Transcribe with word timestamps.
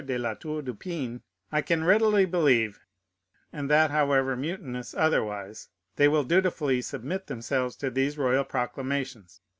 de 0.03 0.17
La 0.17 0.33
Tour 0.33 0.63
du 0.63 0.73
Pin, 0.73 1.21
I 1.51 1.61
can 1.61 1.83
readily 1.83 2.25
believe, 2.25 2.79
and 3.53 3.69
that, 3.69 3.91
however 3.91 4.35
mutinous 4.35 4.95
otherwise, 4.95 5.69
they 5.95 6.07
will 6.07 6.23
dutifully 6.23 6.81
submit 6.81 7.27
themselves 7.27 7.75
to 7.75 7.91
these 7.91 8.17
royal 8.17 8.43
proclamations. 8.43 9.41